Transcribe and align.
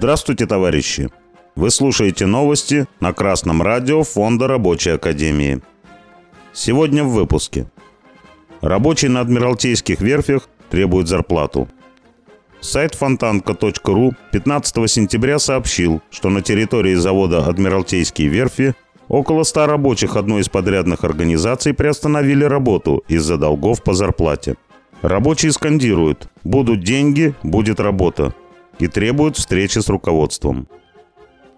Здравствуйте, 0.00 0.46
товарищи! 0.46 1.10
Вы 1.56 1.70
слушаете 1.70 2.24
новости 2.24 2.86
на 3.00 3.12
Красном 3.12 3.60
радио 3.60 4.02
Фонда 4.02 4.48
Рабочей 4.48 4.92
Академии. 4.92 5.60
Сегодня 6.54 7.04
в 7.04 7.10
выпуске. 7.10 7.66
Рабочие 8.62 9.10
на 9.10 9.20
Адмиралтейских 9.20 10.00
верфях 10.00 10.48
требуют 10.70 11.06
зарплату. 11.06 11.68
Сайт 12.62 12.94
фонтанка.ру 12.94 14.14
15 14.32 14.90
сентября 14.90 15.38
сообщил, 15.38 16.00
что 16.10 16.30
на 16.30 16.40
территории 16.40 16.94
завода 16.94 17.44
«Адмиралтейские 17.44 18.28
верфи» 18.28 18.74
около 19.08 19.42
100 19.42 19.66
рабочих 19.66 20.16
одной 20.16 20.40
из 20.40 20.48
подрядных 20.48 21.04
организаций 21.04 21.74
приостановили 21.74 22.44
работу 22.44 23.04
из-за 23.06 23.36
долгов 23.36 23.82
по 23.82 23.92
зарплате. 23.92 24.56
Рабочие 25.02 25.52
скандируют 25.52 26.30
«Будут 26.42 26.82
деньги, 26.84 27.34
будет 27.42 27.80
работа» 27.80 28.32
и 28.82 28.88
требуют 28.88 29.36
встречи 29.36 29.78
с 29.78 29.88
руководством. 29.88 30.68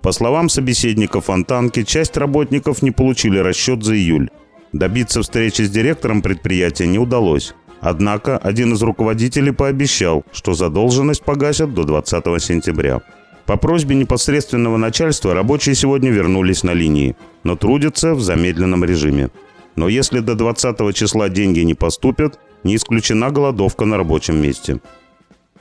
По 0.03 0.13
словам 0.13 0.49
собеседника 0.49 1.21
Фонтанки, 1.21 1.85
часть 1.85 2.17
работников 2.17 2.83
не 2.83 2.91
получили 2.91 3.39
расчет 3.39 3.85
за 3.85 3.97
июль. 3.97 4.31
Добиться 4.73 5.23
встречи 5.23 5.63
с 5.63 5.71
директором 5.71 6.23
предприятия 6.23 6.87
не 6.87 6.99
удалось. 6.99 7.55
Однако 7.81 8.39
один 8.39 8.73
из 8.73 8.83
руководителей 8.83 9.53
пообещал, 9.53 10.25
что 10.33 10.55
задолженность 10.55 11.23
погасят 11.23 11.75
до 11.75 11.85
20 11.85 12.25
сентября. 12.43 13.03
По 13.45 13.57
просьбе 13.57 13.97
непосредственного 13.97 14.77
начальства 14.77 15.35
рабочие 15.35 15.75
сегодня 15.75 16.11
вернулись 16.11 16.63
на 16.63 16.73
линии, 16.73 17.17
но 17.43 17.57
трудятся 17.57 18.15
в 18.15 18.21
замедленном 18.21 18.85
режиме. 18.85 19.31
Но 19.75 19.89
если 19.89 20.21
до 20.21 20.35
20 20.35 20.95
числа 20.95 21.29
деньги 21.29 21.61
не 21.61 21.75
поступят, 21.75 22.39
не 22.63 22.77
исключена 22.77 23.31
голодовка 23.31 23.85
на 23.85 23.97
рабочем 23.97 24.41
месте. 24.41 24.81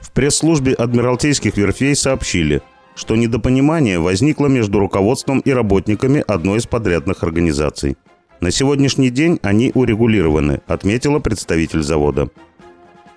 В 0.01 0.11
пресс-службе 0.11 0.73
Адмиралтейских 0.73 1.57
верфей 1.57 1.95
сообщили, 1.95 2.61
что 2.95 3.15
недопонимание 3.15 3.99
возникло 3.99 4.47
между 4.47 4.79
руководством 4.79 5.39
и 5.39 5.51
работниками 5.51 6.23
одной 6.27 6.57
из 6.57 6.65
подрядных 6.65 7.23
организаций. 7.23 7.97
На 8.41 8.51
сегодняшний 8.51 9.11
день 9.11 9.39
они 9.43 9.71
урегулированы, 9.73 10.61
отметила 10.67 11.19
представитель 11.19 11.83
завода. 11.83 12.29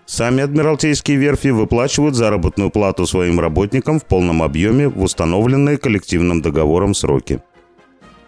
Сами 0.07 0.43
Адмиралтейские 0.43 1.17
верфи 1.17 1.49
выплачивают 1.49 2.15
заработную 2.15 2.71
плату 2.71 3.07
своим 3.07 3.41
работникам 3.41 3.98
в 3.98 4.05
полном 4.05 4.43
объеме 4.43 4.87
в 4.89 5.03
установленные 5.03 5.79
коллективным 5.79 6.43
договором 6.43 6.93
сроки. 6.93 7.41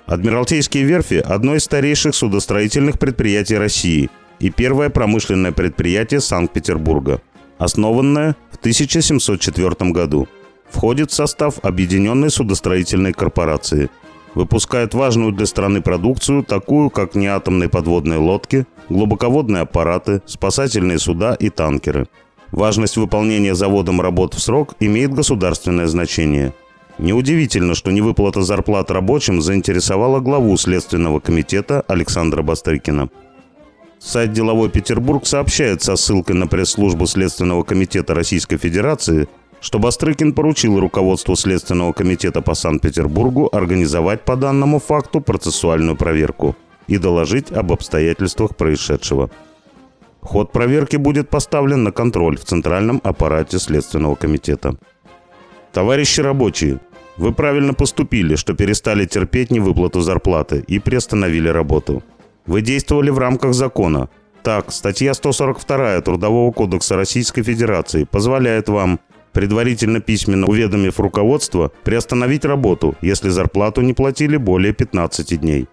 Адмиралтейские 0.06 0.84
верфи– 0.84 1.22
одно 1.24 1.56
из 1.56 1.64
старейших 1.64 2.14
судостроительных 2.14 2.98
предприятий 2.98 3.58
России 3.58 4.08
и 4.38 4.50
первое 4.50 4.88
промышленное 4.88 5.52
предприятие 5.52 6.20
Санкт-Петербурга, 6.20 7.20
основанное 7.58 8.36
в 8.50 8.56
1704 8.56 9.90
году– 9.90 10.28
входит 10.70 11.10
в 11.10 11.14
состав 11.14 11.58
Объединенной 11.62 12.30
судостроительной 12.30 13.12
корпорации. 13.12 13.90
Выпускает 14.34 14.92
важную 14.92 15.32
для 15.32 15.46
страны 15.46 15.80
продукцию, 15.80 16.44
такую 16.44 16.90
как 16.90 17.14
неатомные 17.14 17.70
подводные 17.70 18.18
лодки, 18.18 18.66
глубоководные 18.90 19.62
аппараты, 19.62 20.20
спасательные 20.26 20.98
суда 20.98 21.34
и 21.34 21.48
танкеры. 21.48 22.06
Важность 22.52 22.96
выполнения 22.96 23.54
заводом 23.54 24.00
работ 24.00 24.34
в 24.34 24.40
срок 24.40 24.74
имеет 24.78 25.14
государственное 25.14 25.86
значение. 25.86 26.52
Неудивительно, 26.98 27.74
что 27.74 27.90
невыплата 27.90 28.42
зарплат 28.42 28.90
рабочим 28.90 29.42
заинтересовала 29.42 30.20
главу 30.20 30.56
Следственного 30.56 31.20
комитета 31.20 31.82
Александра 31.88 32.42
Бастрыкина. 32.42 33.08
Сайт 33.98 34.32
«Деловой 34.32 34.68
Петербург» 34.68 35.26
сообщает 35.26 35.82
со 35.82 35.96
ссылкой 35.96 36.36
на 36.36 36.46
пресс-службу 36.46 37.06
Следственного 37.06 37.62
комитета 37.64 38.14
Российской 38.14 38.58
Федерации, 38.58 39.28
что 39.60 39.78
Бастрыкин 39.78 40.32
поручил 40.32 40.78
руководству 40.78 41.34
Следственного 41.34 41.92
комитета 41.92 42.42
по 42.42 42.54
Санкт-Петербургу 42.54 43.48
организовать 43.52 44.24
по 44.24 44.36
данному 44.36 44.78
факту 44.78 45.20
процессуальную 45.20 45.96
проверку 45.96 46.54
и 46.86 46.98
доложить 46.98 47.50
об 47.50 47.72
обстоятельствах 47.72 48.54
происшедшего. 48.56 49.30
Ход 50.20 50.52
проверки 50.52 50.96
будет 50.96 51.30
поставлен 51.30 51.82
на 51.82 51.92
контроль 51.92 52.36
в 52.36 52.44
Центральном 52.44 53.00
аппарате 53.02 53.58
Следственного 53.58 54.14
комитета. 54.14 54.76
Товарищи 55.72 56.20
рабочие, 56.20 56.80
вы 57.16 57.32
правильно 57.32 57.74
поступили, 57.74 58.36
что 58.36 58.54
перестали 58.54 59.06
терпеть 59.06 59.50
невыплату 59.50 60.00
зарплаты 60.00 60.64
и 60.66 60.78
приостановили 60.78 61.48
работу. 61.48 62.02
Вы 62.46 62.62
действовали 62.62 63.10
в 63.10 63.18
рамках 63.18 63.54
закона. 63.54 64.08
Так, 64.42 64.70
статья 64.72 65.14
142 65.14 66.00
Трудового 66.02 66.52
кодекса 66.52 66.96
Российской 66.96 67.42
Федерации 67.42 68.04
позволяет 68.04 68.68
вам 68.68 69.00
предварительно 69.32 70.00
письменно 70.00 70.46
уведомив 70.46 70.98
руководство, 70.98 71.70
приостановить 71.84 72.46
работу, 72.46 72.94
если 73.02 73.28
зарплату 73.28 73.82
не 73.82 73.92
платили 73.92 74.38
более 74.38 74.72
15 74.72 75.40
дней. 75.40 75.68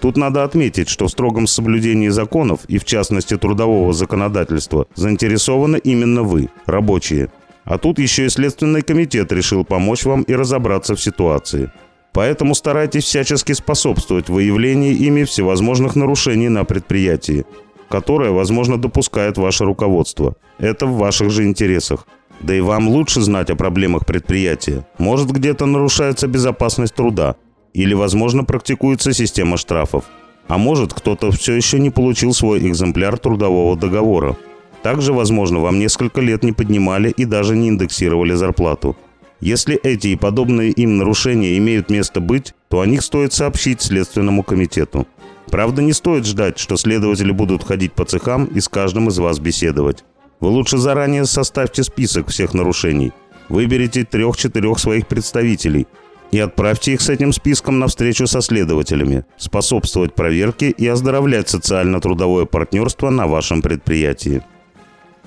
Тут 0.00 0.16
надо 0.16 0.42
отметить, 0.42 0.88
что 0.88 1.06
в 1.06 1.10
строгом 1.10 1.46
соблюдении 1.46 2.08
законов 2.08 2.60
и 2.66 2.78
в 2.78 2.84
частности 2.84 3.36
трудового 3.36 3.92
законодательства 3.92 4.86
заинтересованы 4.96 5.76
именно 5.76 6.22
вы, 6.22 6.48
рабочие. 6.66 7.30
А 7.64 7.78
тут 7.78 7.98
еще 7.98 8.26
и 8.26 8.28
Следственный 8.28 8.82
комитет 8.82 9.30
решил 9.30 9.64
помочь 9.64 10.04
вам 10.04 10.22
и 10.22 10.34
разобраться 10.34 10.96
в 10.96 11.00
ситуации. 11.00 11.70
Поэтому 12.14 12.54
старайтесь 12.54 13.04
всячески 13.04 13.52
способствовать 13.52 14.28
выявлению 14.28 14.96
ими 14.96 15.24
всевозможных 15.24 15.96
нарушений 15.96 16.48
на 16.48 16.64
предприятии, 16.64 17.44
которое, 17.88 18.30
возможно, 18.30 18.80
допускает 18.80 19.36
ваше 19.36 19.64
руководство. 19.64 20.36
Это 20.58 20.86
в 20.86 20.96
ваших 20.96 21.30
же 21.30 21.42
интересах. 21.42 22.06
Да 22.40 22.54
и 22.54 22.60
вам 22.60 22.88
лучше 22.88 23.20
знать 23.20 23.50
о 23.50 23.56
проблемах 23.56 24.06
предприятия. 24.06 24.86
Может, 24.96 25.32
где-то 25.32 25.66
нарушается 25.66 26.28
безопасность 26.28 26.94
труда. 26.94 27.34
Или, 27.72 27.94
возможно, 27.94 28.44
практикуется 28.44 29.12
система 29.12 29.56
штрафов. 29.56 30.04
А 30.46 30.56
может, 30.56 30.94
кто-то 30.94 31.32
все 31.32 31.54
еще 31.54 31.80
не 31.80 31.90
получил 31.90 32.32
свой 32.32 32.60
экземпляр 32.60 33.18
трудового 33.18 33.76
договора. 33.76 34.36
Также, 34.84 35.12
возможно, 35.12 35.58
вам 35.58 35.80
несколько 35.80 36.20
лет 36.20 36.44
не 36.44 36.52
поднимали 36.52 37.10
и 37.10 37.24
даже 37.24 37.56
не 37.56 37.70
индексировали 37.70 38.34
зарплату. 38.34 38.96
Если 39.40 39.76
эти 39.76 40.08
и 40.08 40.16
подобные 40.16 40.70
им 40.70 40.96
нарушения 40.96 41.58
имеют 41.58 41.90
место 41.90 42.20
быть, 42.20 42.54
то 42.68 42.80
о 42.80 42.86
них 42.86 43.02
стоит 43.02 43.32
сообщить 43.32 43.82
Следственному 43.82 44.42
комитету. 44.42 45.06
Правда, 45.50 45.82
не 45.82 45.92
стоит 45.92 46.26
ждать, 46.26 46.58
что 46.58 46.76
следователи 46.76 47.30
будут 47.30 47.64
ходить 47.64 47.92
по 47.92 48.04
цехам 48.04 48.46
и 48.46 48.60
с 48.60 48.68
каждым 48.68 49.08
из 49.08 49.18
вас 49.18 49.38
беседовать. 49.38 50.04
Вы 50.40 50.48
лучше 50.48 50.78
заранее 50.78 51.26
составьте 51.26 51.84
список 51.84 52.28
всех 52.28 52.54
нарушений. 52.54 53.12
Выберите 53.48 54.04
трех-четырех 54.04 54.78
своих 54.78 55.06
представителей 55.06 55.86
и 56.32 56.38
отправьте 56.38 56.94
их 56.94 57.00
с 57.00 57.08
этим 57.08 57.32
списком 57.32 57.78
на 57.78 57.86
встречу 57.86 58.26
со 58.26 58.40
следователями, 58.40 59.24
способствовать 59.36 60.14
проверке 60.14 60.70
и 60.70 60.86
оздоровлять 60.86 61.48
социально-трудовое 61.48 62.46
партнерство 62.46 63.10
на 63.10 63.26
вашем 63.26 63.62
предприятии. 63.62 64.42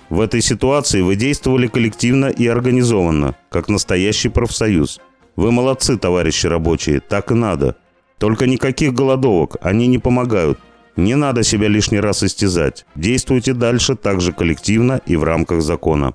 В 0.10 0.22
этой 0.22 0.42
ситуации 0.42 1.02
вы 1.02 1.16
действовали 1.16 1.68
коллективно 1.68 2.28
и 2.28 2.48
организованно, 2.48 3.36
как 3.50 3.68
настоящий 3.68 4.30
профсоюз. 4.30 5.00
Вы 5.36 5.52
молодцы, 5.52 5.98
товарищи 5.98 6.48
рабочие, 6.48 7.02
так 7.02 7.32
и 7.32 7.36
надо. 7.36 7.76
Только 8.18 8.48
никаких 8.48 8.94
голодовок, 8.94 9.58
они 9.62 9.88
не 9.88 10.00
помогают. 10.00 10.60
Не 10.96 11.16
надо 11.16 11.44
себя 11.44 11.68
лишний 11.68 12.00
раз 12.00 12.24
истязать. 12.24 12.86
Действуйте 12.96 13.54
дальше 13.54 13.96
так 13.96 14.22
же 14.22 14.34
коллективно 14.34 15.02
и 15.06 15.16
в 15.16 15.24
рамках 15.24 15.62
закона. 15.62 16.14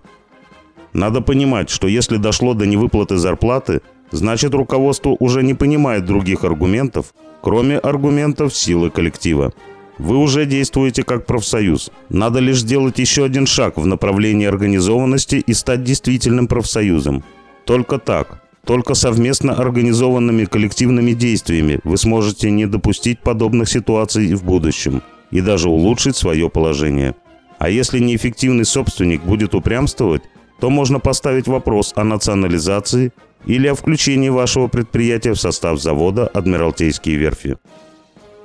Надо 0.92 1.20
понимать, 1.20 1.70
что 1.70 1.86
если 1.86 2.16
дошло 2.16 2.54
до 2.54 2.66
невыплаты 2.66 3.16
зарплаты, 3.16 3.80
значит 4.10 4.54
руководство 4.54 5.16
уже 5.20 5.42
не 5.42 5.54
понимает 5.54 6.04
других 6.04 6.44
аргументов, 6.44 7.14
кроме 7.42 7.78
аргументов 7.78 8.54
силы 8.54 8.90
коллектива. 8.90 9.52
Вы 9.98 10.16
уже 10.16 10.46
действуете 10.46 11.02
как 11.02 11.26
профсоюз. 11.26 11.90
Надо 12.08 12.38
лишь 12.38 12.60
сделать 12.60 12.98
еще 12.98 13.24
один 13.24 13.46
шаг 13.46 13.76
в 13.76 13.86
направлении 13.86 14.46
организованности 14.46 15.36
и 15.36 15.52
стать 15.52 15.84
действительным 15.84 16.48
профсоюзом. 16.48 17.22
Только 17.64 17.98
так, 17.98 18.42
только 18.64 18.94
совместно 18.94 19.54
организованными 19.54 20.44
коллективными 20.44 21.12
действиями 21.12 21.80
вы 21.84 21.96
сможете 21.96 22.50
не 22.50 22.66
допустить 22.66 23.20
подобных 23.20 23.68
ситуаций 23.68 24.34
в 24.34 24.44
будущем 24.44 25.02
и 25.30 25.40
даже 25.40 25.68
улучшить 25.68 26.16
свое 26.16 26.48
положение. 26.48 27.14
А 27.58 27.68
если 27.68 27.98
неэффективный 27.98 28.64
собственник 28.64 29.22
будет 29.22 29.54
упрямствовать, 29.54 30.22
то 30.60 30.70
можно 30.70 31.00
поставить 31.00 31.48
вопрос 31.48 31.92
о 31.96 32.04
национализации 32.04 33.12
или 33.46 33.66
о 33.66 33.74
включении 33.74 34.28
вашего 34.28 34.68
предприятия 34.68 35.32
в 35.32 35.40
состав 35.40 35.80
завода 35.80 36.26
«Адмиралтейские 36.28 37.16
верфи». 37.16 37.56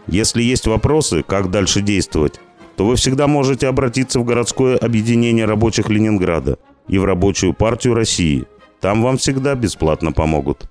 Если 0.07 0.42
есть 0.42 0.68
вопросы, 0.68 1.24
как 1.24 1.51
дальше 1.51 1.81
действовать, 1.81 2.39
то 2.75 2.86
вы 2.86 2.95
всегда 2.95 3.27
можете 3.27 3.68
обратиться 3.68 4.19
в 4.19 4.25
городское 4.25 4.77
объединение 4.77 5.45
рабочих 5.45 5.89
Ленинграда 5.89 6.57
и 6.88 6.98
в 6.98 7.06
Рабочую 7.06 7.54
партию 7.54 7.94
России– 7.94 8.45
там 8.80 9.01
вам 9.01 9.18
всегда 9.18 9.56
бесплатно 9.56 10.12
помогут. 10.12 10.69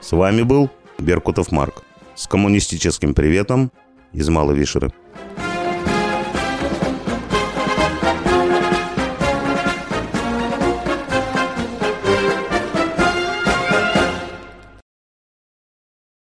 С 0.00 0.12
вами 0.12 0.42
был 0.42 0.70
Беркутов 0.98 1.50
Марк. 1.52 1.82
С 2.14 2.26
коммунистическим 2.26 3.14
приветом 3.14 3.72
из 4.12 4.28
Малой 4.28 4.54
Вишеры. 4.54 4.92